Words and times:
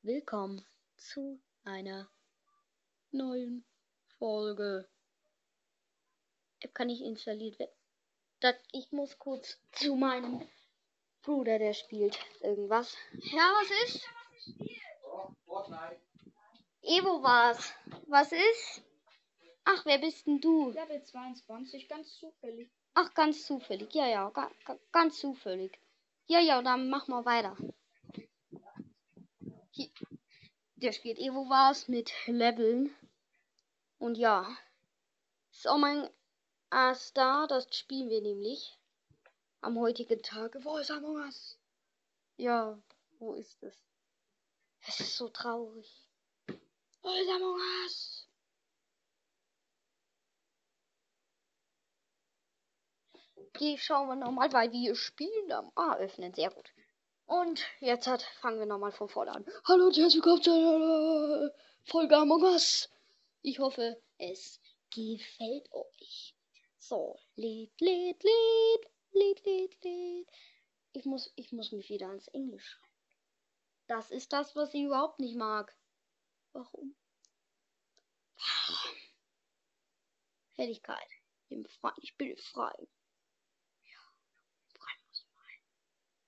Willkommen 0.00 0.64
zu 0.96 1.38
einer 1.64 2.08
neuen 3.10 3.66
Folge. 4.16 4.88
App 6.60 6.74
kann 6.74 6.86
nicht 6.86 7.02
installiert 7.02 7.58
werden. 7.58 7.74
Ich 8.72 8.90
muss 8.90 9.18
kurz 9.18 9.58
zu 9.72 9.96
meinem 9.96 10.48
Bruder, 11.20 11.58
der 11.58 11.74
spielt 11.74 12.18
irgendwas. 12.40 12.96
Ja, 13.12 13.52
was 13.60 13.70
ist? 13.84 14.08
Evo 16.80 17.22
war's. 17.22 17.74
Was 18.06 18.32
ist? 18.32 18.82
Ach, 19.64 19.84
wer 19.84 19.98
bist 19.98 20.26
denn 20.26 20.40
du? 20.40 20.70
Level 20.70 21.04
22, 21.04 21.86
ganz 21.86 22.18
zufällig. 22.18 22.70
Ach, 22.94 23.14
ganz 23.14 23.46
zufällig. 23.46 23.94
Ja, 23.94 24.06
ja, 24.06 24.28
ga, 24.30 24.50
ga, 24.64 24.78
ganz 24.92 25.18
zufällig. 25.18 25.78
Ja, 26.26 26.40
ja, 26.40 26.60
dann 26.62 26.90
mach 26.90 27.08
mal 27.08 27.24
weiter. 27.24 27.56
Hier, 29.70 29.88
der 30.76 30.92
spielt 30.92 31.18
Evo 31.18 31.48
was 31.48 31.88
mit 31.88 32.12
Leveln. 32.26 32.94
Und 33.98 34.18
ja. 34.18 34.56
Ist 35.50 35.68
auch 35.68 35.78
mein 35.78 36.08
erster. 36.70 37.46
Das 37.48 37.66
spielen 37.74 38.10
wir 38.10 38.20
nämlich. 38.20 38.78
Am 39.62 39.78
heutigen 39.78 40.22
Tag. 40.22 40.56
Wo 40.62 40.76
ist 40.76 40.90
Among 40.90 41.16
Us? 41.16 41.58
Ja, 42.36 42.78
wo 43.18 43.34
ist 43.34 43.62
es? 43.62 43.76
Es 44.86 45.00
ist 45.00 45.16
so 45.16 45.28
traurig. 45.28 45.88
Wo 47.00 47.10
ist 47.10 47.30
Among 47.30 47.58
Us? 47.84 48.28
Die 53.60 53.76
schauen 53.76 54.08
wir 54.08 54.16
nochmal, 54.16 54.50
weil 54.52 54.72
wir 54.72 54.94
spielen 54.94 55.52
am 55.52 55.70
A 55.74 55.96
öffnen. 55.96 56.32
Sehr 56.32 56.50
gut. 56.50 56.72
Und 57.26 57.62
jetzt 57.80 58.06
hat, 58.06 58.22
fangen 58.40 58.58
wir 58.58 58.66
nochmal 58.66 58.92
von 58.92 59.10
vorne 59.10 59.32
an. 59.32 59.46
Hallo 59.66 59.86
und 59.86 59.96
herzlich 59.96 60.24
willkommen 60.24 60.42
zu 60.42 60.50
einer 60.50 61.52
Folge 61.84 62.16
Among 62.16 62.42
Us. 62.44 62.88
Ich 63.42 63.58
hoffe, 63.58 64.02
es 64.16 64.58
gefällt 64.94 65.70
euch. 65.70 66.34
So, 66.78 67.18
Lied, 67.36 67.78
Lied, 67.78 68.22
Lied, 68.22 68.90
Lied, 69.12 69.44
Lied, 69.44 69.84
Lied. 69.84 70.28
Ich 70.92 71.04
muss, 71.04 71.30
ich 71.36 71.52
muss 71.52 71.72
mich 71.72 71.90
wieder 71.90 72.08
ans 72.08 72.28
Englisch 72.28 72.66
schreiben. 72.66 72.92
Das 73.86 74.10
ist 74.10 74.32
das, 74.32 74.56
was 74.56 74.72
ich 74.72 74.84
überhaupt 74.84 75.20
nicht 75.20 75.36
mag. 75.36 75.76
Warum? 76.52 76.96
Helligkeit. 80.56 81.08
Im 81.48 81.66
Freien. 81.66 81.94
Ich 81.98 82.16
bin 82.16 82.34
frei. 82.36 82.88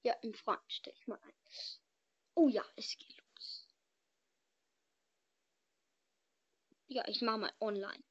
Ja, 0.05 0.13
im 0.21 0.35
Freien 0.35 0.61
stelle 0.69 0.95
ich 0.97 1.07
mal 1.07 1.19
ein. 1.23 1.35
Oh 2.35 2.49
ja, 2.49 2.63
es 2.77 2.97
geht 2.99 3.17
los. 3.17 3.67
Ja, 6.89 7.09
ich 7.09 7.23
mache 7.23 7.39
mal 7.39 7.53
online. 7.59 8.05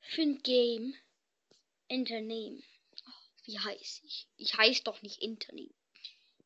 Find 0.00 0.42
Game. 0.42 0.94
Unternehmen. 1.90 2.62
Oh, 3.06 3.44
wie 3.44 3.58
heiße 3.58 4.06
ich? 4.06 4.28
Ich 4.36 4.56
heiße 4.56 4.84
doch 4.84 5.02
nicht 5.02 5.20
Unternehmen. 5.22 5.74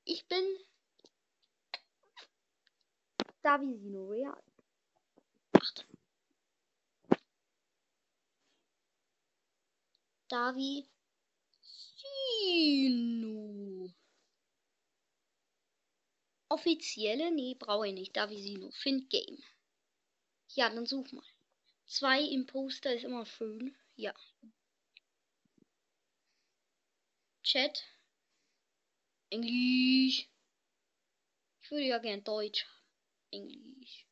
Ich 0.04 0.26
bin 0.26 0.44
Davisino 3.42 4.08
Real. 4.08 4.42
Acht. 5.52 5.86
Davi 10.28 10.88
Sino. 12.04 13.90
Offizielle? 16.48 17.30
Nee, 17.30 17.54
brauche 17.58 17.88
ich 17.88 17.94
nicht. 17.94 18.16
Davisino. 18.16 18.70
Find 18.70 19.10
Game. 19.10 19.42
Ja, 20.54 20.70
dann 20.70 20.86
such 20.86 21.10
mal. 21.12 21.24
Zwei 21.86 22.20
Imposter 22.22 22.94
ist 22.94 23.04
immer 23.04 23.26
schön. 23.26 23.76
Ja. 23.96 24.14
Chat. 27.42 27.84
Englisch. 29.30 30.28
Ich 31.62 31.70
würde 31.70 31.84
ja 31.84 31.98
gern 31.98 32.22
Deutsch. 32.24 32.66
Englisch. 33.30 34.06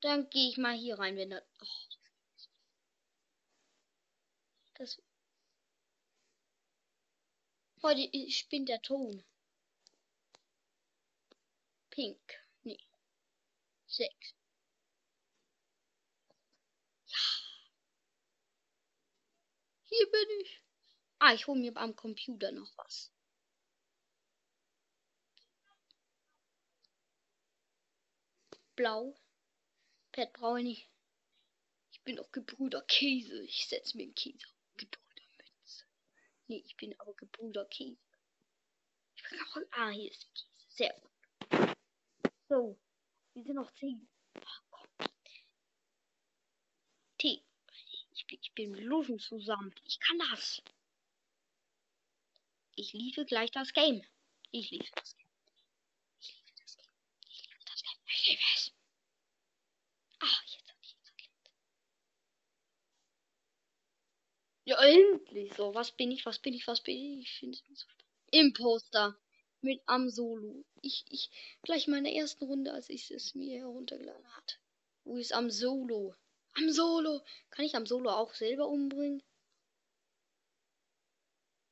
Dann 0.00 0.28
gehe 0.28 0.50
ich 0.50 0.58
mal 0.58 0.76
hier 0.76 0.98
rein, 0.98 1.16
wenn 1.16 1.30
das. 1.30 1.42
Oh, 1.62 1.94
das. 4.74 5.00
Heute 7.82 8.30
spinnt 8.30 8.68
der 8.68 8.80
Ton. 8.82 9.24
Pink. 11.90 12.18
Nee. 12.62 12.80
Sechs. 13.86 14.34
Ja. 17.06 17.18
Hier 19.84 20.10
bin 20.10 20.40
ich. 20.40 20.62
Ah, 21.18 21.34
ich 21.34 21.46
hole 21.46 21.60
mir 21.60 21.76
am 21.76 21.94
Computer 21.94 22.50
noch 22.52 22.76
was. 22.76 23.12
Blau. 28.74 29.14
Pet 30.10 30.32
brauche 30.32 30.58
ich 30.58 30.64
nicht. 30.64 30.90
Ich 31.92 32.02
bin 32.02 32.16
doch 32.16 32.32
Gebrüder 32.32 32.82
Käse. 32.82 33.42
Ich 33.44 33.66
setze 33.68 33.96
mir 33.96 34.04
einen 34.04 34.14
Käse. 34.14 34.53
Gebrüder 34.76 35.22
Mütze. 35.38 35.84
Nee, 36.46 36.62
ich 36.64 36.76
bin 36.76 36.98
aber 37.00 37.14
Gebrüder 37.14 37.64
Käse. 37.66 37.96
Ich 39.16 39.22
bin 39.28 39.40
auch. 39.40 39.56
Ah, 39.72 39.90
hier 39.90 40.10
ist 40.10 40.26
Käse. 40.34 40.46
Sehr 40.68 41.00
gut. 41.00 41.76
So. 42.48 42.78
Wir 43.34 43.42
sind 43.42 43.54
noch 43.56 43.72
zehn. 43.74 44.08
Oh, 44.70 44.84
T. 47.18 47.42
Ich 48.12 48.26
bin, 48.26 48.38
ich 48.40 48.52
bin 48.54 48.70
mit 48.70 48.82
Luschen 48.82 49.18
zusammen. 49.18 49.74
Ich 49.84 49.98
kann 49.98 50.18
das. 50.30 50.62
Ich 52.76 52.92
liebe 52.92 53.24
gleich 53.24 53.50
das 53.50 53.72
Game. 53.72 54.04
Ich 54.52 54.70
liebe 54.70 54.86
das 54.94 55.16
Game. 55.16 55.26
Ich 56.20 56.36
liebe 56.36 56.52
das 56.60 56.76
Game. 56.76 56.92
Ich 57.28 57.42
liebe 57.42 57.64
das 57.64 57.82
Game. 57.82 58.00
Ich 58.06 58.28
liebe 58.28 58.42
es. 58.54 58.72
Ah, 60.20 60.40
jetzt 60.46 60.70
hab 60.70 60.80
ich 60.80 60.96
es 60.96 61.08
erklärt. 61.08 61.50
Ja, 64.66 64.76
endlich. 64.82 65.54
So, 65.54 65.74
was 65.74 65.90
bin 65.92 66.10
ich? 66.10 66.26
Was 66.26 66.38
bin 66.38 66.52
ich? 66.54 66.66
Was 66.66 66.82
bin 66.82 66.96
ich? 66.96 67.20
Ich 67.28 67.38
finde 67.38 67.58
es 67.72 67.80
so. 67.80 67.86
Imposter. 68.30 69.16
Mit 69.62 69.80
am 69.86 70.10
Solo. 70.10 70.64
Ich, 70.82 71.04
ich, 71.08 71.30
gleich 71.62 71.86
meine 71.88 72.14
ersten 72.14 72.44
Runde, 72.44 72.72
als 72.72 72.90
ich 72.90 73.10
es 73.10 73.34
mir 73.34 73.58
heruntergeladen 73.60 74.26
hat. 74.36 74.58
Wo 75.04 75.16
ist 75.16 75.32
am 75.32 75.50
Solo? 75.50 76.14
Am 76.54 76.70
Solo. 76.70 77.22
Kann 77.50 77.64
ich 77.64 77.74
am 77.74 77.86
Solo 77.86 78.10
auch 78.10 78.34
selber 78.34 78.68
umbringen? 78.68 79.22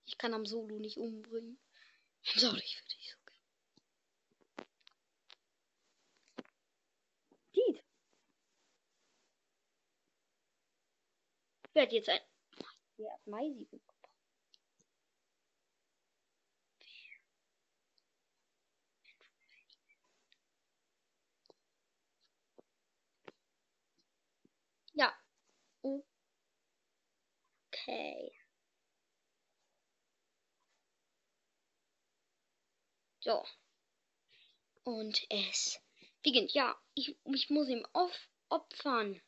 Ich 0.06 0.16
kann 0.16 0.32
am 0.32 0.46
Solo 0.46 0.78
nicht 0.78 0.96
umbringen. 0.98 1.58
Am 2.34 2.38
Solo, 2.40 2.58
ich 2.58 2.76
würde 2.78 2.96
nicht 2.96 3.10
so 3.10 3.16
gerne. 3.26 3.40
Diet. 7.54 7.82
Wer 11.74 11.82
hat 11.82 11.92
jetzt 11.92 12.08
ein. 12.08 12.20
Hat 12.98 13.26
Maisi? 13.26 13.80
Ja. 24.94 25.12
Okay. 27.72 28.32
So. 33.20 33.42
Und 34.84 35.26
es 35.30 35.80
beginnt. 36.22 36.52
Ja, 36.52 36.76
ich, 36.94 37.16
ich 37.24 37.50
muss 37.50 37.68
ihm 37.68 37.84
auf, 37.94 38.28
opfern. 38.48 39.20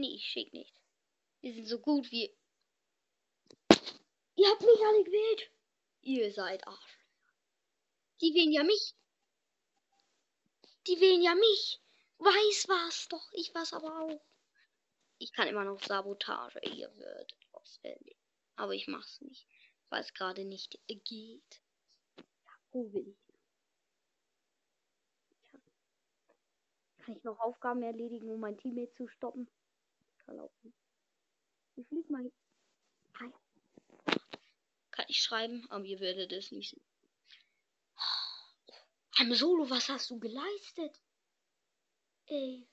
Nee, 0.00 0.14
ich 0.14 0.24
schick 0.24 0.50
nicht. 0.54 0.80
Wir 1.42 1.52
sind 1.52 1.66
so 1.66 1.78
gut 1.78 2.10
wie. 2.10 2.34
Ihr 4.34 4.48
habt 4.48 4.62
mich 4.62 4.80
alle 4.86 5.04
gewählt. 5.04 5.52
Ihr 6.00 6.32
seid 6.32 6.66
Arsch. 6.66 7.06
Die 8.22 8.32
wählen 8.32 8.50
ja 8.50 8.64
mich. 8.64 8.96
Die 10.86 10.98
wählen 11.02 11.20
ja 11.20 11.34
mich. 11.34 11.82
Weiß 12.16 12.66
was 12.68 13.08
doch. 13.08 13.30
Ich 13.32 13.54
weiß 13.54 13.74
aber 13.74 14.00
auch. 14.00 14.24
Ich 15.18 15.34
kann 15.34 15.48
immer 15.48 15.64
noch 15.64 15.82
Sabotage. 15.82 16.60
Ihr 16.60 16.96
würdet 16.96 17.36
auswählen. 17.52 18.16
Aber 18.56 18.72
ich 18.72 18.88
mach's 18.88 19.20
nicht. 19.20 19.46
Weil 19.90 20.00
es 20.00 20.14
gerade 20.14 20.46
nicht 20.46 20.80
geht. 20.86 21.62
Ja, 22.16 22.24
wo 22.70 22.90
will 22.94 23.06
ich? 23.06 23.18
Kann 27.04 27.16
ich 27.18 27.22
noch 27.22 27.38
Aufgaben 27.40 27.82
erledigen, 27.82 28.30
um 28.30 28.40
mein 28.40 28.56
Teammate 28.56 28.94
zu 28.94 29.06
stoppen? 29.06 29.46
Verlaufen. 30.30 30.72
Ich 31.74 31.88
flieg 31.88 32.08
mal. 32.08 32.32
Hi. 33.18 33.32
Kann 34.92 35.04
ich 35.08 35.20
schreiben, 35.20 35.68
aber 35.70 35.84
ihr 35.84 35.98
werdet 35.98 36.30
es 36.30 36.52
nicht 36.52 36.70
sehen. 36.70 36.84
Am 39.16 39.34
Solo, 39.34 39.68
was 39.68 39.88
hast 39.88 40.08
du 40.08 40.20
geleistet? 40.20 41.00
Ey. 42.26 42.64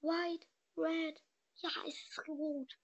White, 0.00 0.48
red. 0.76 1.22
Ja, 1.58 1.70
es 1.86 1.94
ist 1.94 2.26
rot. 2.26 2.76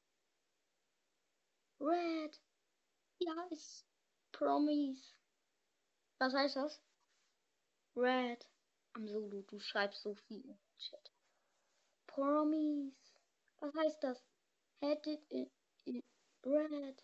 Red. 1.81 2.41
Ja, 3.19 3.49
es 3.51 3.59
ist 3.59 3.87
Promise. 4.31 5.13
Was 6.19 6.35
heißt 6.35 6.55
das? 6.55 6.81
Red. 7.97 8.47
Am 8.93 9.09
Solo, 9.09 9.43
du 9.43 9.59
schreibst 9.59 10.03
so 10.03 10.15
viel 10.15 10.57
Chat. 10.79 11.18
Promise. 12.19 12.97
Was 13.61 13.73
heißt 13.75 14.03
das? 14.03 14.21
It 14.81 15.07
in, 15.29 15.49
in 15.85 16.03
red. 16.45 17.01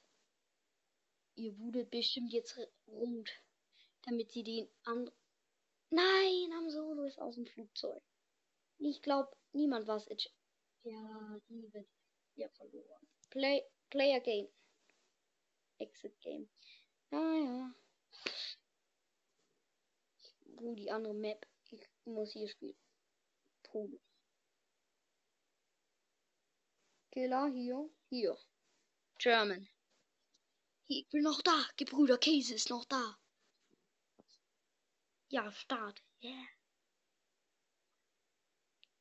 Ihr 1.36 1.56
wurdet 1.56 1.88
bestimmt 1.90 2.32
jetzt 2.32 2.58
rot, 2.88 3.30
damit 4.02 4.32
sie 4.32 4.42
den 4.42 4.68
anderen. 4.82 5.16
Nein, 5.90 6.52
am 6.58 6.68
Solo 6.68 7.04
ist 7.04 7.20
aus 7.20 7.36
dem 7.36 7.46
Flugzeug. 7.46 8.02
Ich 8.78 9.02
glaube, 9.02 9.30
niemand 9.52 9.86
war 9.86 9.98
es. 9.98 10.08
Ja, 10.82 11.40
die 11.48 11.72
wird 11.72 11.88
ja 12.34 12.48
verloren. 12.48 13.06
Play, 13.30 13.62
Player 13.90 14.18
Game. 14.18 14.48
Exit 15.78 16.20
Game. 16.22 16.50
Naja. 17.10 17.72
Wo 20.56 20.74
die 20.74 20.90
andere 20.90 21.14
Map? 21.14 21.46
Ich 21.70 21.86
muss 22.04 22.32
hier 22.32 22.48
spielen. 22.48 22.76
Polo. 23.62 24.00
Killer 27.14 27.46
hier. 27.46 27.88
Hier. 28.08 28.36
German. 29.18 29.68
Ich 30.88 31.08
bin 31.10 31.22
noch 31.22 31.42
da. 31.42 31.64
Gebrüder 31.76 32.18
Käse 32.18 32.54
ist 32.54 32.70
noch 32.70 32.84
da. 32.86 33.16
Ja, 35.28 35.52
Start. 35.52 36.02
Yeah. 36.24 36.48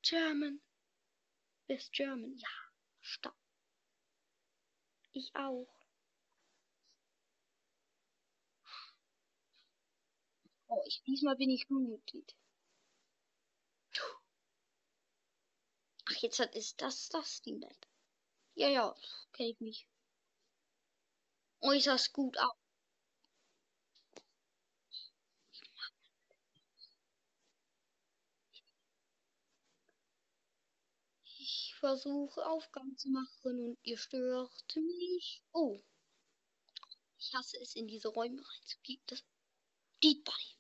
German. 0.04 0.62
Bist 1.65 1.92
German. 1.92 2.38
Ja, 2.38 2.50
Start. 3.01 3.36
Ich 5.13 5.36
auch. 5.36 5.68
Oh, 10.68 10.83
ich, 10.86 11.01
diesmal 11.01 11.36
bin 11.36 11.50
ich 11.50 11.68
Mitglied. 11.68 12.36
Ach, 16.06 16.16
jetzt 16.18 16.38
hat, 16.38 16.56
ist 16.56 16.80
das 16.80 17.09
das 17.09 17.42
die 17.42 17.54
Map. 17.54 17.93
Ja, 18.55 18.67
ja, 18.69 18.95
kenne 19.33 19.50
ich 19.50 19.59
mich. 19.59 19.88
Äußerst 21.61 22.13
gut 22.13 22.38
aus. 22.38 22.51
Ich 31.38 31.75
versuche 31.79 32.45
Aufgaben 32.45 32.95
zu 32.97 33.09
machen 33.09 33.59
und 33.59 33.77
ihr 33.83 33.97
stört 33.97 34.75
mich. 34.75 35.44
Oh. 35.51 35.81
Ich 37.17 37.33
hasse 37.33 37.57
es, 37.61 37.75
in 37.75 37.88
diese 37.88 38.09
Räume 38.09 38.41
reinzugehen. 38.47 39.01
Das 39.07 39.23
Deep 40.03 40.23
Body. 40.25 40.52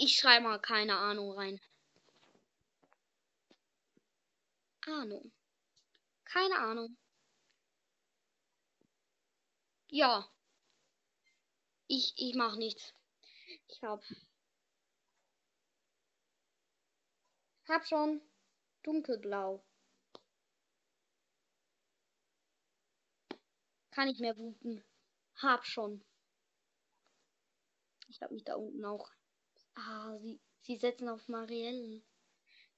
Ich 0.00 0.16
schreibe 0.16 0.44
mal 0.44 0.60
keine 0.60 0.96
Ahnung 0.96 1.32
rein. 1.32 1.60
Ahnung. 4.86 5.32
Keine 6.24 6.56
Ahnung. 6.56 6.96
Ja. 9.88 10.30
Ich, 11.88 12.14
ich 12.16 12.36
mach 12.36 12.54
nichts. 12.54 12.94
Ich 13.66 13.82
hab. 13.82 14.04
Hab 17.66 17.84
schon. 17.84 18.22
Dunkelblau. 18.84 19.64
Kann 23.90 24.06
ich 24.08 24.20
mehr 24.20 24.36
wuten. 24.36 24.84
Hab 25.34 25.66
schon. 25.66 26.04
Ich 28.06 28.22
hab 28.22 28.30
mich 28.30 28.44
da 28.44 28.54
unten 28.54 28.84
auch 28.84 29.10
Ah, 29.80 30.18
sie, 30.18 30.40
sie 30.62 30.76
setzen 30.76 31.08
auf 31.08 31.28
Marielle. 31.28 32.02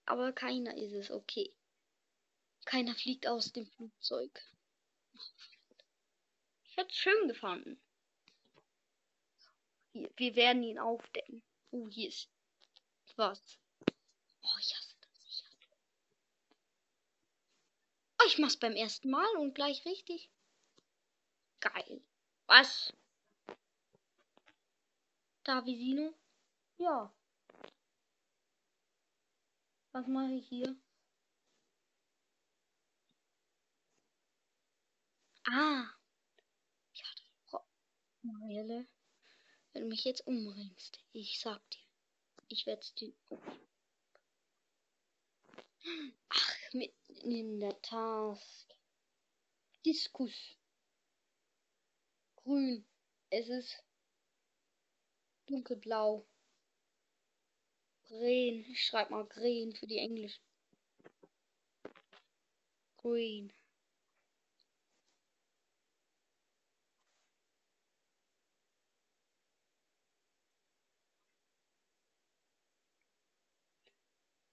Aber 0.05 0.33
keiner 0.33 0.77
ist 0.77 0.93
es, 0.93 1.11
okay. 1.11 1.51
Keiner 2.67 2.95
fliegt 2.95 3.27
aus 3.27 3.53
dem 3.53 3.67
Flugzeug. 3.67 4.31
Ich 6.65 6.77
hätte 6.77 6.91
es 6.91 6.97
schön 6.97 7.29
gefunden. 7.29 7.81
Hier, 9.93 10.11
wir 10.17 10.37
werden 10.37 10.63
ihn 10.63 10.79
aufdecken. 10.79 11.43
Oh, 11.71 11.89
hier 11.89 12.09
ist 12.09 12.29
was. 13.17 13.59
Oh, 14.43 14.59
ich 14.61 14.77
hasse 14.77 14.95
das. 15.01 15.25
Ich, 15.25 15.45
hasse 15.45 15.67
das. 15.71 15.79
Oh, 18.21 18.27
ich 18.27 18.39
mach's 18.39 18.59
beim 18.59 18.77
ersten 18.77 19.09
Mal 19.09 19.37
und 19.39 19.55
gleich 19.55 19.87
richtig. 19.87 20.31
Geil. 21.61 22.03
Was? 22.47 22.93
Da 25.45 25.65
Visino? 25.65 26.15
Ja. 26.81 27.13
Was 29.93 30.07
mache 30.07 30.33
ich 30.33 30.49
hier? 30.49 30.75
Ah. 35.47 35.85
Ja, 36.95 37.61
Marielle, 38.23 38.87
wenn 39.73 39.83
du 39.83 39.89
mich 39.89 40.05
jetzt 40.05 40.27
umbringst, 40.27 41.05
ich 41.13 41.39
sag 41.39 41.61
dir, 41.71 41.85
ich 42.49 42.65
werde 42.65 42.87
dir. 42.99 43.13
Ach, 46.31 46.73
mitten 46.73 47.31
in 47.31 47.61
der 47.61 47.79
Task. 47.83 48.75
Diskus. 49.85 50.57
Grün. 52.37 52.87
Es 53.29 53.51
ist 53.51 53.85
dunkelblau. 55.45 56.27
Green. 58.11 58.65
Ich 58.69 58.85
schreib 58.87 59.11
mal 59.11 59.25
Green 59.25 59.73
für 59.73 59.87
die 59.87 59.99
Englisch. 59.99 60.41
Green. 62.97 63.53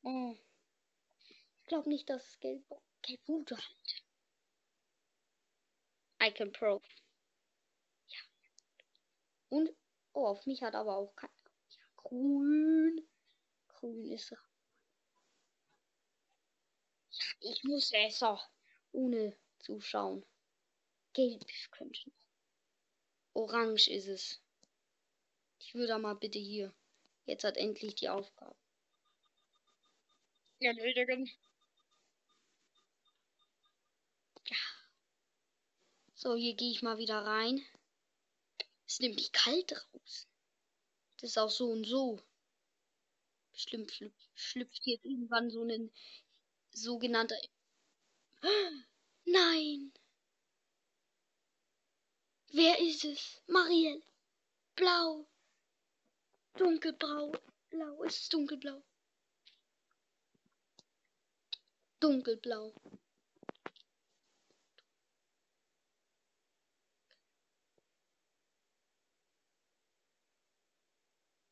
Oh. 0.03 0.35
Ich 1.61 1.67
glaube 1.67 1.89
nicht, 1.89 2.09
dass 2.09 2.23
es 2.27 2.39
gelb 2.39 2.63
gelb 3.01 3.25
Gute 3.25 3.57
hat. 3.57 4.03
Icon 6.21 6.51
Pro. 6.53 6.81
Ja. 8.07 8.19
Und 9.49 9.75
oh, 10.13 10.27
auf 10.27 10.45
mich 10.45 10.61
hat 10.61 10.75
aber 10.75 10.95
auch 10.95 11.15
kein 11.15 11.29
ja, 11.71 11.83
grün 11.97 13.07
grün 13.79 14.11
ist 14.11 14.31
er. 14.31 14.39
Ich 17.39 17.63
muss 17.63 17.91
besser. 17.91 18.39
Ohne 18.91 19.37
zuschauen. 19.59 20.25
Gelb 21.13 21.45
könnte 21.71 22.09
noch. 22.09 22.15
Orange 23.33 23.87
ist 23.89 24.07
es. 24.07 24.41
Ich 25.59 25.73
würde 25.75 25.97
mal 25.99 26.15
bitte 26.15 26.39
hier. 26.39 26.73
Jetzt 27.25 27.43
hat 27.43 27.57
endlich 27.57 27.95
die 27.95 28.09
Aufgabe. 28.09 28.55
Erledigen. 30.59 31.29
Ja. 34.45 34.57
So, 36.15 36.35
hier 36.35 36.55
gehe 36.55 36.71
ich 36.71 36.81
mal 36.81 36.97
wieder 36.97 37.23
rein. 37.23 37.63
Es 38.87 38.93
ist 38.93 39.01
nämlich 39.01 39.31
kalt 39.31 39.71
draußen. 39.71 40.29
Das 41.17 41.31
ist 41.31 41.37
auch 41.37 41.49
so 41.49 41.69
und 41.69 41.83
so. 41.83 42.19
Schlimm, 43.57 43.87
schlüpft 44.35 44.83
hier 44.83 44.99
irgendwann 45.03 45.49
so 45.49 45.63
ein 45.63 45.91
sogenannter. 46.71 47.35
Nein! 49.25 49.91
Wer 52.51 52.79
ist 52.79 53.03
es? 53.03 53.41
Marielle. 53.47 54.03
Blau. 54.75 55.27
Dunkelbrau. 56.55 57.31
Blau. 57.69 58.03
Es 58.03 58.21
ist 58.21 58.33
dunkelblau. 58.33 58.83
Dunkelblau. 61.99 62.75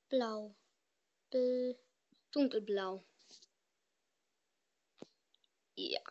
Blau. 0.09 0.55
Bl 1.31 1.84
dunkelblau. 2.35 3.03
Ja. 5.75 6.01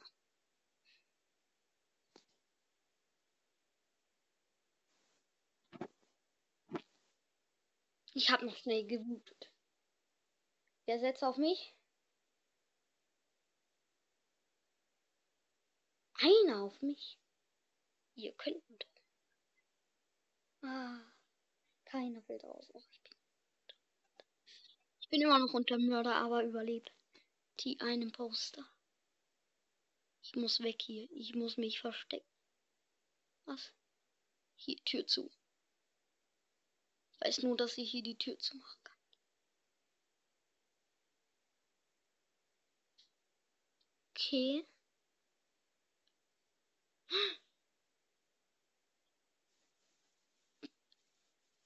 Ich 8.15 8.31
habe 8.31 8.47
noch 8.47 8.57
schnell 8.57 8.87
gewutet. 8.87 9.51
Wer 10.87 10.99
setzt 11.01 11.25
auf 11.25 11.37
mich? 11.37 11.75
Einer 16.15 16.63
auf 16.63 16.81
mich. 16.81 17.19
Ihr 18.15 18.33
könnt. 18.35 18.87
Ah, 20.63 21.01
keiner 21.85 22.23
fällt 22.23 22.45
raus. 22.45 22.69
Bin 25.15 25.23
immer 25.23 25.39
noch 25.39 25.55
unter 25.55 25.79
Mörder, 25.79 26.17
aber 26.17 26.43
überlebt. 26.43 26.93
Die 27.61 27.81
einen 27.81 28.11
Poster. 28.11 28.69
Ich 30.25 30.35
muss 30.35 30.61
weg 30.61 30.83
hier. 30.83 31.09
Ich 31.13 31.37
muss 31.37 31.57
mich 31.57 31.79
verstecken. 31.79 32.27
Was? 33.45 33.73
Hier, 34.57 34.77
Tür 34.85 35.07
zu. 35.07 35.31
Weiß 37.21 37.45
nur, 37.45 37.57
dass 37.57 37.79
ich 37.79 37.93
hier 37.93 38.03
die 38.03 38.19
Tür 38.19 38.37
zu 38.41 38.57
machen 38.57 38.83
kann. 38.83 38.99
Okay. 44.11 44.67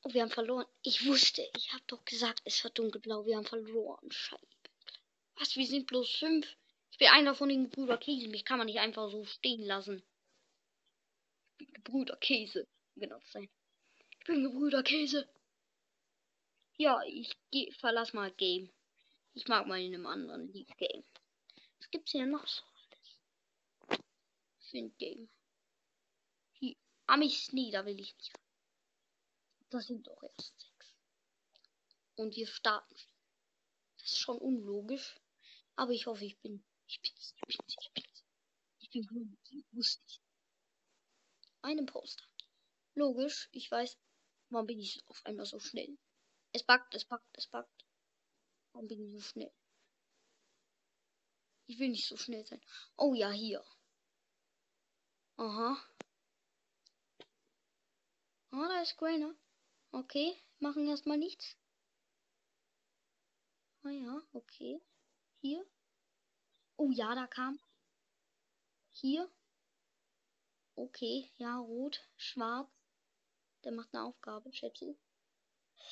Oh, 0.08 0.14
wir 0.14 0.22
haben 0.22 0.30
verloren. 0.30 0.64
Ich 0.82 1.04
wusste, 1.06 1.46
ich 1.54 1.72
habe 1.72 1.82
doch 1.86 2.02
gesagt, 2.06 2.40
es 2.44 2.64
war 2.64 2.70
dunkelblau. 2.70 3.26
Wir 3.26 3.36
haben 3.36 3.44
verloren. 3.44 4.10
Scheiße. 4.10 4.42
Was, 5.36 5.56
wir 5.56 5.66
sind 5.66 5.86
bloß 5.86 6.16
fünf. 6.16 6.46
Ich 6.90 6.98
bin 6.98 7.08
einer 7.08 7.34
von 7.34 7.50
den 7.50 7.64
Gebrüder 7.64 7.98
Käse. 7.98 8.28
Mich 8.28 8.46
kann 8.46 8.56
man 8.56 8.68
nicht 8.68 8.78
einfach 8.78 9.10
so 9.10 9.24
stehen 9.26 9.62
lassen. 9.62 10.02
Gebrüder 11.58 12.16
Käse. 12.16 12.66
Genau 12.96 13.20
sein. 13.32 13.50
Ich 14.18 14.26
bin 14.26 14.42
Gebrüder 14.44 14.82
Käse. 14.82 15.28
Ja, 16.78 17.02
ich 17.04 17.36
geh, 17.50 17.70
verlass 17.72 18.14
mal 18.14 18.30
Game. 18.30 18.70
Ich 19.34 19.46
mag 19.46 19.66
mal 19.66 19.80
in 19.80 19.94
einem 19.94 20.06
anderen 20.06 20.50
League 20.52 20.74
Game. 20.78 21.04
Was 21.80 21.90
gibt's 21.90 22.12
hier 22.12 22.24
noch 22.24 22.46
so 22.46 22.62
alles? 22.62 23.98
Find 24.70 24.98
Game. 24.98 25.28
Hier. 26.52 26.76
Amis, 27.06 27.52
nee, 27.52 27.70
da 27.70 27.84
will 27.84 28.00
ich 28.00 28.16
nicht. 28.16 28.32
Das 29.70 29.87
sind 29.87 30.06
doch 30.06 30.22
erst 30.22 30.58
sechs. 30.58 30.94
Und 32.16 32.34
wir 32.37 32.46
starten. 32.46 32.96
Das 33.98 34.06
ist 34.06 34.18
schon 34.18 34.38
unlogisch. 34.38 35.20
Aber 35.76 35.92
ich 35.92 36.06
hoffe, 36.06 36.25
ich 36.25 36.38
bin. 36.40 36.64
Ich 36.87 37.00
bin's. 37.02 37.34
Ich 37.46 37.58
bin's. 37.58 37.76
Ich 37.78 37.92
bin's. 37.92 38.25
Ich 38.78 38.90
bin 38.90 39.06
gut. 39.06 39.38
Ich 39.50 39.66
wusste 39.72 40.02
ich. 40.06 40.20
Einen 41.60 41.87
Poster. 41.87 42.25
Logisch. 42.94 43.48
Ich 43.52 43.70
weiß. 43.70 43.98
Warum 44.50 44.66
bin 44.66 44.80
ich 44.80 45.02
auf 45.06 45.25
einmal 45.26 45.44
so 45.44 45.60
schnell? 45.60 45.98
Es 46.52 46.62
backt, 46.64 46.94
es 46.94 47.04
backt, 47.04 47.37
es 47.37 47.46
backt. 47.46 47.84
Warum 48.72 48.88
bin 48.88 49.02
ich 49.02 49.12
so 49.12 49.20
schnell? 49.20 49.52
Ich 51.66 51.78
will 51.78 51.90
nicht 51.90 52.08
so 52.08 52.16
schnell 52.16 52.46
sein. 52.46 52.62
Oh 52.96 53.12
ja, 53.12 53.30
hier. 53.30 53.62
Aha. 55.37 55.76
Ah, 58.50 58.56
oh, 58.56 58.68
da 58.68 58.80
ist 58.80 58.96
Grainer. 58.96 59.37
Okay, 59.90 60.37
machen 60.59 60.87
erstmal 60.87 61.18
nichts. 61.18 61.57
Ah 63.83 63.90
ja, 63.90 64.23
okay. 64.33 64.80
Hier. 65.40 65.64
Oh 66.76 66.90
ja, 66.90 67.14
da 67.14 67.26
kam. 67.26 67.59
Hier. 68.90 69.30
Okay, 70.75 71.33
ja, 71.38 71.59
rot, 71.59 72.00
schwarz. 72.16 72.71
Der 73.64 73.73
macht 73.73 73.95
eine 73.95 74.04
Aufgabe, 74.04 74.52
schätze. 74.52 74.97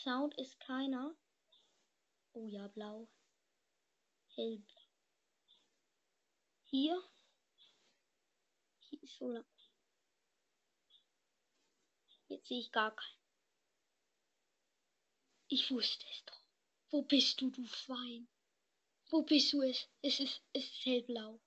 Sound 0.02 0.38
ist 0.38 0.60
keiner. 0.60 1.16
Oh 2.32 2.46
ja, 2.46 2.68
blau. 2.68 3.08
Hellblau. 4.28 4.82
Hier. 6.64 7.02
Hier 8.80 9.02
ist 9.02 9.16
so 9.16 9.30
lang. 9.30 9.46
Jetzt 12.28 12.46
sehe 12.46 12.60
ich 12.60 12.70
gar 12.72 12.94
keinen. 12.94 13.15
Ich 15.48 15.70
wusste 15.70 16.04
es 16.10 16.24
doch. 16.24 16.42
Wo 16.90 17.02
bist 17.02 17.40
du, 17.40 17.50
du 17.50 17.64
Schwein? 17.66 18.28
Wo 19.10 19.22
bist 19.22 19.52
du 19.52 19.62
es? 19.62 19.88
Es 20.02 20.18
ist, 20.18 20.42
es 20.52 20.64
ist 20.64 20.84
hellblau. 20.84 21.40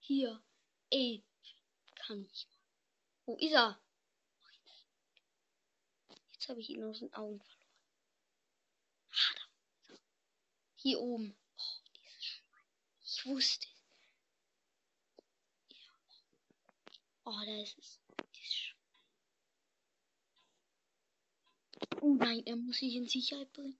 Hier. 0.00 0.42
Ey. 0.90 1.22
Kann 1.94 2.22
nicht. 2.22 2.48
Wo 3.24 3.36
ist 3.36 3.52
er? 3.52 3.80
Jetzt 6.32 6.48
habe 6.48 6.60
ich 6.60 6.70
ihn 6.70 6.84
aus 6.84 6.98
den 6.98 7.12
Augen 7.14 7.40
verloren. 7.40 7.64
Hier 10.76 11.00
oben. 11.00 11.36
Oh, 11.56 11.80
dieses 11.96 12.24
Schwein. 12.24 12.64
Ich 13.02 13.24
wusste 13.26 13.68
es. 13.68 13.84
Ja. 15.68 15.92
Oh, 17.24 17.40
da 17.44 17.62
ist 17.62 17.78
es. 17.78 18.00
Oh 22.00 22.14
nein, 22.14 22.42
er 22.46 22.56
muss 22.56 22.78
sich 22.78 22.94
in 22.94 23.08
Sicherheit 23.08 23.52
bringen. 23.52 23.78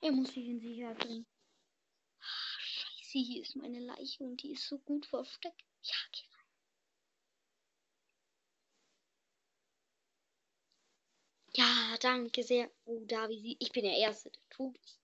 Er 0.00 0.12
muss 0.12 0.32
sich 0.32 0.46
in 0.46 0.60
Sicherheit 0.60 0.98
bringen. 0.98 1.26
Ach, 2.20 2.60
scheiße, 2.60 3.18
hier 3.18 3.42
ist 3.42 3.56
meine 3.56 3.80
Leiche 3.80 4.24
und 4.24 4.42
die 4.42 4.52
ist 4.52 4.68
so 4.68 4.78
gut 4.78 5.06
versteckt. 5.06 5.64
Ja, 5.82 5.94
geh 6.12 6.22
rein. 6.36 6.46
Ja, 11.54 11.96
danke 12.00 12.42
sehr. 12.42 12.70
Oh, 12.84 13.04
Davi, 13.06 13.56
ich 13.58 13.72
bin 13.72 13.84
der 13.84 13.96
Erste, 13.96 14.30
der 14.30 14.72
es. 14.84 15.00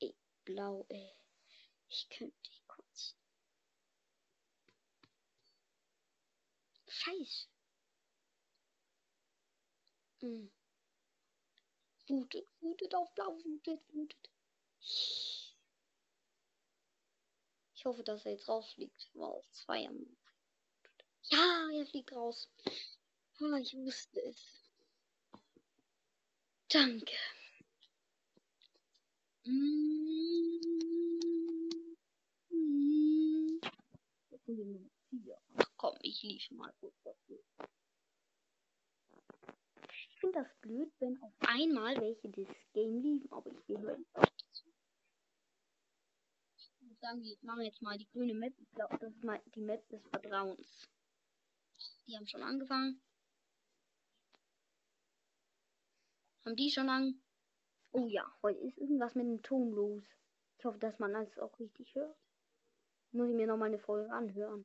Ey, 0.00 0.14
blau, 0.44 0.84
ey. 0.88 1.10
Ich 1.88 2.08
könnte 2.10 2.50
Scheiße. 7.04 7.48
Hm. 10.20 10.50
Wutet, 12.08 12.48
wutet 12.60 12.94
auf 12.94 13.14
blau, 13.14 13.38
wutet, 13.44 13.80
wutet. 13.92 14.30
Ich 17.74 17.84
hoffe, 17.84 18.02
dass 18.04 18.24
er 18.24 18.32
jetzt 18.32 18.48
rausfliegt. 18.48 19.10
Wow, 19.12 19.44
zwei 19.52 19.86
am. 19.86 20.16
Ja, 21.24 21.68
er 21.74 21.86
fliegt 21.86 22.12
raus. 22.12 22.48
Oh, 23.40 23.54
ich 23.56 23.74
wusste 23.74 24.20
es. 24.22 24.70
Danke. 26.68 27.16
Mm 29.44 29.50
-hmm 29.50 29.94
komm, 35.84 35.98
ich 36.00 36.22
lief 36.22 36.50
mal. 36.52 36.72
Ich 39.90 40.18
finde 40.18 40.38
das 40.38 40.48
blöd, 40.60 40.90
wenn 40.98 41.20
auf 41.22 41.34
einmal 41.40 41.94
welche 42.00 42.30
das 42.30 42.48
Game 42.72 43.02
liefen, 43.02 43.30
aber 43.30 43.50
ich 43.50 43.68
nicht 43.68 43.86
auch 44.14 44.24
dazu. 44.24 44.72
Ich 46.56 46.80
muss 46.80 47.00
sagen, 47.00 47.22
wir 47.22 47.36
machen 47.42 47.64
jetzt 47.64 47.82
mal 47.82 47.98
die 47.98 48.08
grüne 48.08 48.32
Map. 48.32 48.54
Ich 48.58 48.70
glaube, 48.72 48.96
das 48.98 49.12
ist 49.14 49.24
mal 49.24 49.42
die 49.54 49.60
Map 49.60 49.86
des 49.90 50.02
Vertrauens. 50.08 50.88
Die 52.06 52.16
haben 52.16 52.26
schon 52.26 52.42
angefangen. 52.42 53.02
Haben 56.46 56.56
die 56.56 56.70
schon 56.70 56.88
an? 56.88 57.22
Oh 57.92 58.06
ja, 58.06 58.24
heute 58.42 58.60
ist 58.60 58.78
irgendwas 58.78 59.14
mit 59.14 59.26
dem 59.26 59.42
Ton 59.42 59.70
los. 59.72 60.04
Ich 60.58 60.64
hoffe, 60.64 60.78
dass 60.78 60.98
man 60.98 61.14
alles 61.14 61.38
auch 61.38 61.58
richtig 61.58 61.94
hört. 61.94 62.16
Muss 63.12 63.28
ich 63.28 63.34
mir 63.34 63.46
noch 63.46 63.58
mal 63.58 63.66
eine 63.66 63.78
Folge 63.78 64.10
anhören 64.10 64.64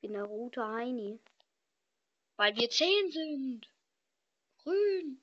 bin 0.00 0.12
der 0.12 0.24
rote 0.24 0.66
Heini. 0.66 1.20
Weil 2.36 2.56
wir 2.56 2.70
zehn 2.70 3.12
sind. 3.12 3.68
Grün. 4.58 5.22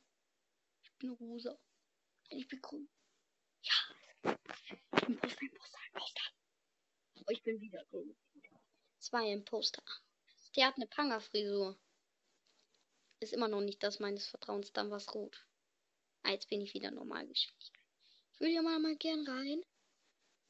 Ich 0.84 0.94
bin 0.98 1.12
rosa. 1.12 1.58
Ich 2.30 2.48
bin 2.48 2.62
grün. 2.62 2.90
Ja. 3.64 4.34
Imposter, 5.08 5.42
Imposter, 5.42 5.80
Imposter. 5.88 6.24
Oh, 7.16 7.30
ich 7.30 7.42
bin 7.44 7.60
wieder 7.60 7.84
grün. 7.86 8.16
Zwei 9.00 9.32
Imposter. 9.32 9.84
Der 10.56 10.68
hat 10.68 10.76
eine 10.76 10.88
Panga-Frisur. 10.88 11.78
Ist 13.20 13.34
immer 13.34 13.48
noch 13.48 13.62
nicht 13.62 13.82
das 13.82 14.00
meines 14.00 14.28
Vertrauens. 14.28 14.72
Dann 14.74 14.92
was 14.92 15.14
rot. 15.14 15.48
Ah, 16.24 16.32
jetzt 16.32 16.50
bin 16.50 16.62
ich 16.62 16.74
wieder 16.74 16.92
normal 16.92 17.26
Geschwindigkeit. 17.28 17.84
Ich 18.34 18.40
würde 18.40 18.54
ja 18.54 18.62
mal, 18.62 18.80
mal 18.80 18.96
gern 18.96 19.28
rein. 19.28 19.64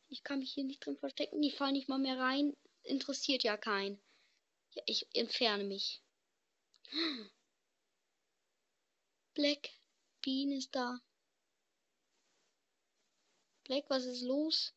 Ich 0.09 0.23
kann 0.23 0.39
mich 0.39 0.53
hier 0.53 0.63
nicht 0.63 0.85
drin 0.85 0.97
verstecken. 0.97 1.41
Die 1.41 1.51
fallen 1.51 1.73
nicht 1.73 1.87
mal 1.87 1.99
mehr 1.99 2.17
rein. 2.17 2.55
Interessiert 2.83 3.43
ja 3.43 3.57
keinen. 3.57 4.01
Ich 4.85 5.07
entferne 5.13 5.63
mich. 5.63 6.01
Black. 9.33 9.69
Bean 10.21 10.51
ist 10.51 10.75
da. 10.75 10.99
Black, 13.63 13.89
was 13.89 14.05
ist 14.05 14.21
los? 14.21 14.73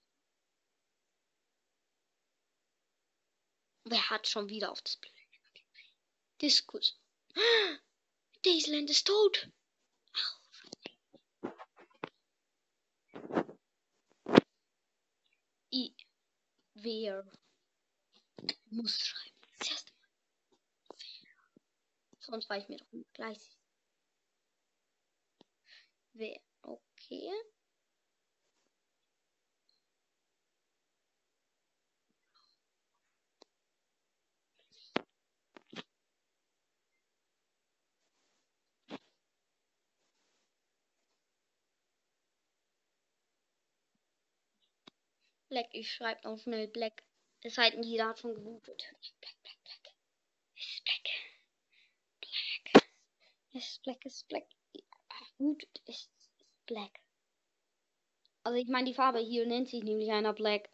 Wer 3.84 4.10
hat 4.10 4.28
schon 4.28 4.48
wieder 4.48 4.70
auf 4.70 4.82
das 4.82 4.96
Bild? 4.96 5.14
Diskus. 6.40 6.98
Daisyland 8.44 8.90
ist 8.90 9.06
tot. 9.06 9.50
I. 15.72 15.94
Wer. 16.74 17.30
Muss 18.70 18.98
schreiben. 18.98 19.36
Das 19.58 19.70
erste 19.70 19.92
Mal. 19.94 20.08
Wer. 20.96 22.19
Sonst 22.30 22.48
weiß 22.48 22.62
ich 22.62 22.68
mir 22.68 22.76
doch 22.78 22.86
gleich. 23.12 23.58
Wer. 26.12 26.40
Okay. 26.62 27.32
Black, 45.48 45.66
ich 45.72 45.90
schreibe 45.92 46.28
noch 46.28 46.38
schnell 46.38 46.68
Black. 46.68 47.02
Es 47.42 47.56
denn, 47.74 47.82
jeder 47.82 48.06
hat 48.08 48.20
schon 48.20 48.34
gebootet. 48.34 48.84
Black, 49.20 49.42
Black, 49.42 49.64
Black. 49.64 49.94
Es 50.54 50.64
ist. 50.64 50.84
Black. 50.84 51.29
Ist 53.52 53.82
Black, 53.82 54.04
ist 54.06 54.28
Black. 54.28 54.46
Bootet 55.36 55.82
ist 55.86 56.10
Black. 56.66 57.00
Also 58.44 58.58
ich 58.58 58.68
meine, 58.68 58.86
die 58.86 58.94
Farbe 58.94 59.18
hier 59.18 59.46
nennt 59.46 59.68
sich 59.68 59.82
nämlich 59.82 60.10
einer 60.12 60.32
Black. 60.32 60.70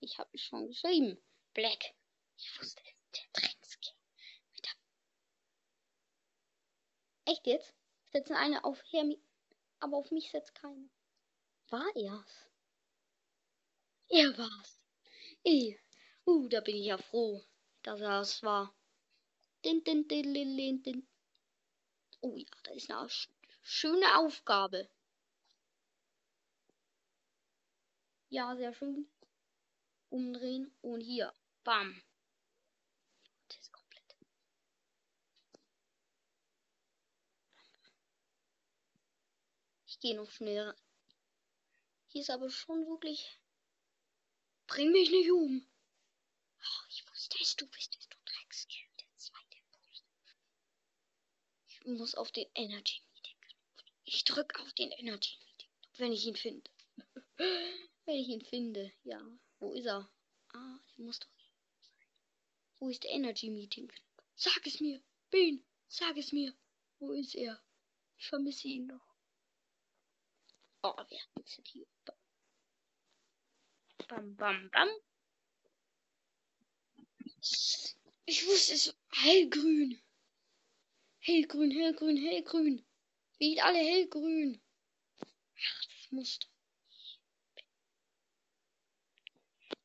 Ich 0.00 0.18
habe 0.18 0.30
es 0.32 0.42
schon 0.42 0.66
geschrieben. 0.66 1.22
Black. 1.54 1.94
Ich 2.36 2.58
wusste 2.58 2.82
es. 2.82 3.20
Der 3.20 3.24
Dreckskerl. 3.32 3.94
Echt 7.26 7.46
jetzt? 7.46 7.74
Setzen 8.10 8.34
eine 8.34 8.64
auf 8.64 8.82
Hermi. 8.90 9.22
Aber 9.80 9.98
auf 9.98 10.10
mich 10.10 10.30
setzt 10.30 10.54
keine. 10.54 10.90
War 11.68 11.94
er's? 11.94 12.48
Er 14.08 14.36
war's. 14.36 14.80
Eh. 15.44 15.76
Uh, 16.26 16.48
da 16.48 16.60
bin 16.60 16.76
ich 16.76 16.86
ja 16.86 16.98
froh, 16.98 17.44
dass 17.82 18.00
er 18.00 18.20
es 18.20 18.42
war. 18.42 18.74
Din, 19.64 19.82
din, 19.84 20.06
din, 20.08 20.32
din, 20.32 20.82
din. 20.82 21.08
Oh 22.20 22.36
ja, 22.36 22.46
da 22.64 22.70
ist 22.72 22.90
eine 22.90 23.08
sch 23.08 23.28
schöne 23.62 24.18
Aufgabe. 24.18 24.88
Ja, 28.30 28.56
sehr 28.56 28.72
schön. 28.74 29.10
Umdrehen 30.10 30.74
und 30.80 31.00
hier. 31.00 31.32
Bam. 31.64 32.02
Das 33.48 33.58
ist 33.58 33.72
komplett. 33.72 34.16
Ich 39.86 39.98
gehe 40.00 40.16
noch 40.16 40.30
schneller. 40.30 40.74
Hier 42.08 42.22
ist 42.22 42.30
aber 42.30 42.50
schon 42.50 42.86
wirklich 42.86 43.40
Bring 44.68 44.92
mich 44.92 45.10
nicht 45.10 45.30
um. 45.30 45.66
Oh, 46.60 46.84
ich 46.90 47.02
wusste 47.10 47.38
es, 47.40 47.56
du 47.56 47.66
bist 47.68 47.96
es, 47.98 48.06
du 48.06 48.16
Dreckskill. 48.26 48.86
Der 49.00 49.06
zweite 49.16 49.56
Boost. 49.72 50.04
Ich 51.68 51.77
muss 51.96 52.14
auf 52.14 52.30
den 52.32 52.46
Energy 52.54 53.00
Meeting 53.14 53.38
Ich 54.04 54.24
drück 54.24 54.58
auf 54.60 54.72
den 54.74 54.90
Energy 54.92 55.36
Meeting 55.38 55.48
wenn 55.98 56.12
ich 56.12 56.26
ihn 56.26 56.36
finde. 56.36 56.70
wenn 58.04 58.16
ich 58.16 58.28
ihn 58.28 58.44
finde, 58.44 58.92
ja. 59.04 59.20
Wo 59.58 59.72
ist 59.72 59.86
er? 59.86 60.08
Ah, 60.52 60.78
der 60.96 61.04
muss 61.04 61.18
doch 61.18 61.28
Wo 62.78 62.88
ist 62.88 63.02
der 63.02 63.10
Energy 63.10 63.50
Meeting? 63.50 63.92
Sag 64.36 64.66
es 64.66 64.80
mir. 64.80 65.02
Bean, 65.30 65.64
sag 65.88 66.16
es 66.16 66.32
mir. 66.32 66.54
Wo 67.00 67.12
ist 67.12 67.34
er? 67.34 67.60
Ich 68.16 68.28
vermisse 68.28 68.68
ihn 68.68 68.86
noch. 68.86 69.14
Oh, 70.82 70.94
wer 70.96 71.44
ist 71.44 71.60
hier? 71.66 71.86
Bam, 74.08 74.36
bam, 74.36 74.70
bam. 74.70 74.88
Ich 78.24 78.46
wusste 78.46 78.74
es. 78.74 78.94
Hellgrün. 79.10 80.00
Hellgrün, 81.28 81.70
hellgrün, 81.70 82.16
hellgrün. 82.16 82.86
Wie 83.38 83.62
alle 83.62 83.78
hellgrün. 83.78 84.62
Ach, 85.56 85.82
das 86.10 86.38
doch. 86.38 86.48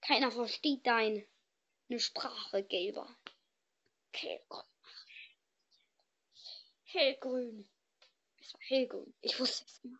Keiner 0.01 0.31
versteht 0.31 0.85
deine 0.85 1.27
Sprache, 1.99 2.61
Gelber. 2.61 3.09
Hellgrün. 4.13 4.63
Hellgrün. 6.83 7.69
Es 8.39 8.53
war 8.53 8.61
hellgrün. 8.61 9.13
Ich 9.21 9.37
wusste 9.37 9.65
es 9.65 9.79
immer. 9.83 9.99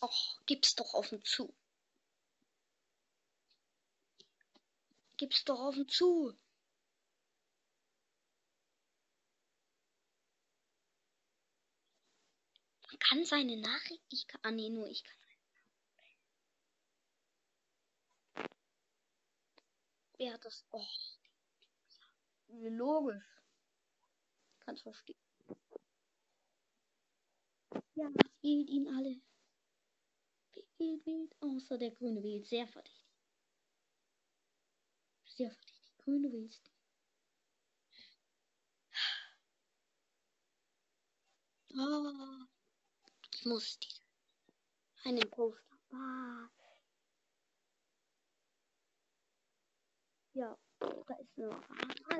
Och, 0.00 0.46
gib's 0.46 0.76
doch 0.76 0.94
offen 0.94 1.24
zu. 1.24 1.52
Gib's 5.18 5.44
doch 5.44 5.58
offen 5.58 5.88
zu. 5.88 6.32
Man 12.86 12.98
kann 13.00 13.24
seine 13.24 13.56
Nachricht. 13.56 14.02
Ich 14.10 14.26
kann. 14.28 14.40
Ah, 14.44 14.50
nee, 14.52 14.70
nur 14.70 14.88
ich 14.88 15.04
kann. 15.04 15.18
Wer 20.18 20.32
hat 20.34 20.44
das? 20.44 20.64
Oh. 20.70 20.84
Logisch. 22.48 23.24
Kannst 24.60 24.82
verstehen. 24.84 25.18
Ja, 27.94 28.08
wählt 28.42 28.70
ihn 28.70 28.88
alle 28.88 29.20
viel 30.76 30.98
Bild, 30.98 31.34
außer 31.40 31.76
der 31.76 31.90
grüne 31.90 32.22
wählt 32.22 32.46
sehr 32.46 32.66
verdächtig. 32.68 32.97
Sehr 35.38 35.52
verdächtig. 35.52 35.98
Grüne 35.98 36.32
wählt. 36.32 36.60
Oh, 41.76 42.44
ich 43.36 43.44
muss 43.44 43.78
die. 43.78 43.86
Einen 45.04 45.30
Poster. 45.30 45.62
Ah. 45.92 46.50
Ja, 50.34 50.58
da 50.80 51.14
ist 51.20 51.38
noch. 51.38 51.62
Da 52.08 52.16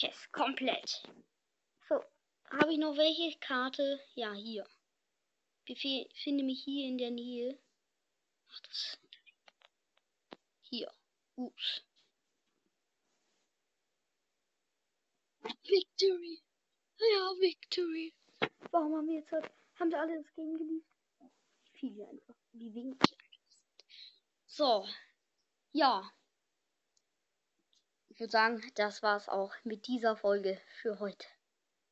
Test 0.00 0.32
komplett. 0.32 1.02
So, 1.86 2.02
habe 2.50 2.72
ich 2.72 2.78
noch 2.78 2.96
welche 2.96 3.38
Karte? 3.38 4.00
Ja, 4.14 4.32
hier. 4.32 4.66
Ich 5.66 5.78
finde 6.24 6.42
mich 6.42 6.64
hier 6.64 6.88
in 6.88 6.96
der 6.96 7.10
Nähe. 7.10 7.58
Ach, 8.50 8.60
das. 8.60 8.98
Hier. 10.62 10.90
Ups. 11.36 11.82
Victory. 15.64 16.40
Ja, 16.98 17.32
Victory. 17.38 18.14
Warum 18.70 18.96
haben 18.96 19.08
wir 19.08 19.16
jetzt 19.16 19.30
heute, 19.32 19.50
haben 19.78 19.90
wir 19.90 20.00
alle 20.00 20.22
das 20.22 20.34
Game 20.34 20.56
geliebt? 20.56 20.86
Viele 21.74 22.08
einfach. 22.08 22.36
Wie 22.52 22.74
wenig 22.74 22.98
So. 24.46 24.88
Ja 25.72 26.10
würde 28.20 28.32
sagen, 28.32 28.62
das 28.74 29.02
war's 29.02 29.28
auch 29.28 29.52
mit 29.64 29.86
dieser 29.86 30.16
Folge 30.16 30.58
für 30.82 31.00
heute. 31.00 31.26